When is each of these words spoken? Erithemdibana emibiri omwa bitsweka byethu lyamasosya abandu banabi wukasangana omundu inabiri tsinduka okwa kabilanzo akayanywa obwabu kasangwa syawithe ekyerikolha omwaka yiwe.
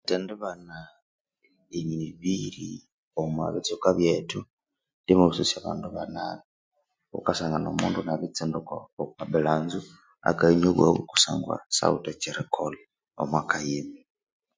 Erithemdibana 0.00 0.78
emibiri 1.78 2.70
omwa 3.20 3.46
bitsweka 3.54 3.90
byethu 3.98 4.40
lyamasosya 5.06 5.56
abandu 5.60 5.86
banabi 5.96 6.44
wukasangana 7.12 7.66
omundu 7.72 7.98
inabiri 8.00 8.34
tsinduka 8.34 8.72
okwa 9.00 9.04
kabilanzo 9.18 9.80
akayanywa 10.30 10.70
obwabu 10.72 11.02
kasangwa 11.10 11.56
syawithe 11.76 12.10
ekyerikolha 12.12 12.84
omwaka 13.22 13.56
yiwe. 13.66 14.00